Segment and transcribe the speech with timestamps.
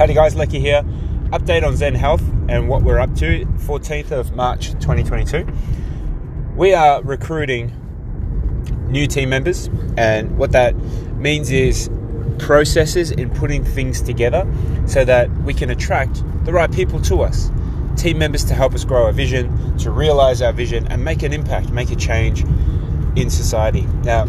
[0.00, 0.82] Howdy guys, Lecky here.
[1.28, 5.46] Update on Zen Health and what we're up to, 14th of March 2022.
[6.56, 7.70] We are recruiting
[8.88, 9.68] new team members,
[9.98, 10.74] and what that
[11.16, 11.90] means is
[12.38, 14.50] processes in putting things together
[14.86, 17.50] so that we can attract the right people to us.
[17.98, 21.34] Team members to help us grow our vision, to realize our vision, and make an
[21.34, 22.42] impact, make a change
[23.16, 23.82] in society.
[24.04, 24.26] Now,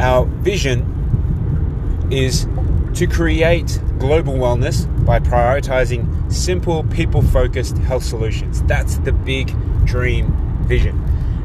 [0.00, 2.48] our vision is
[2.96, 8.62] to create global wellness by prioritizing simple, people focused health solutions.
[8.62, 10.32] That's the big dream
[10.66, 11.02] vision.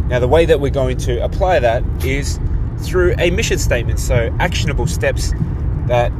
[0.07, 2.39] Now, the way that we're going to apply that is
[2.79, 5.33] through a mission statement, so actionable steps
[5.87, 6.11] that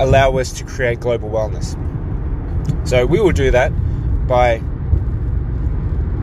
[0.00, 1.76] allow us to create global wellness.
[2.88, 3.70] So, we will do that
[4.26, 4.62] by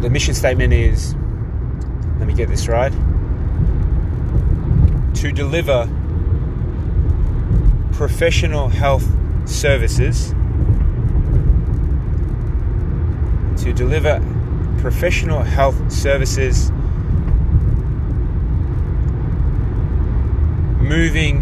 [0.02, 1.14] the mission statement is
[2.18, 2.92] let me get this right
[5.16, 5.88] to deliver
[7.98, 9.08] professional health
[9.50, 10.30] services
[13.60, 14.22] to deliver
[14.80, 16.70] professional health services
[20.80, 21.42] moving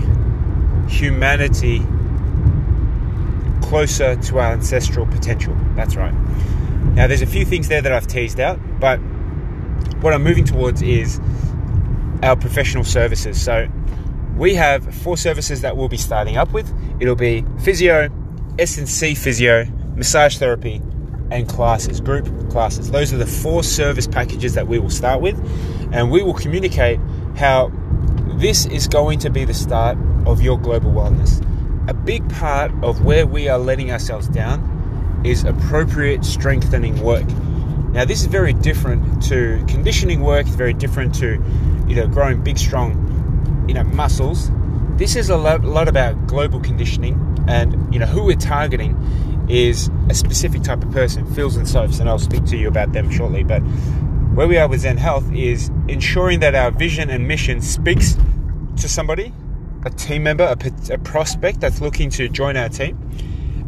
[0.87, 1.85] humanity
[3.61, 5.53] closer to our ancestral potential.
[5.75, 6.13] That's right.
[6.93, 8.97] Now, there's a few things there that I've teased out, but
[9.99, 11.19] what I'm moving towards is
[12.23, 13.41] our professional services.
[13.41, 13.67] So,
[14.35, 16.71] we have four services that we'll be starting up with.
[16.99, 18.09] It'll be physio,
[18.59, 20.81] S&C physio, massage therapy,
[21.31, 22.91] and classes, group classes.
[22.91, 25.39] Those are the four service packages that we will start with,
[25.93, 26.99] and we will communicate
[27.37, 27.71] how
[28.35, 31.41] this is going to be the start of your global wellness.
[31.89, 37.25] A big part of where we are letting ourselves down is appropriate strengthening work.
[37.91, 41.41] Now, this is very different to conditioning work, it's very different to
[41.87, 43.14] you know growing big, strong
[43.95, 44.51] muscles.
[44.97, 48.95] This is a lot, lot about global conditioning, and you know who we're targeting
[49.49, 52.93] is a specific type of person, Phils and Sophs, and I'll speak to you about
[52.93, 53.43] them shortly.
[53.43, 58.17] But where we are with Zen Health is ensuring that our vision and mission speaks
[58.77, 59.33] to somebody,
[59.85, 62.99] a team member, a, a prospect that's looking to join our team.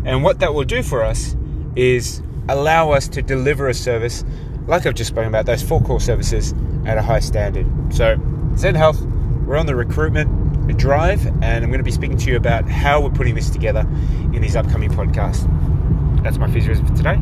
[0.06, 1.36] And what that will do for us
[1.76, 4.24] is allow us to deliver a service
[4.68, 6.54] like I've just spoken about, those four core services
[6.86, 7.66] at a high standard.
[7.94, 8.18] So,
[8.58, 9.02] Zen Health,
[9.48, 13.00] we're on the recruitment drive, and I'm going to be speaking to you about how
[13.00, 13.88] we're putting this together
[14.34, 15.46] in these upcoming podcasts.
[16.22, 17.18] That's my physios for today.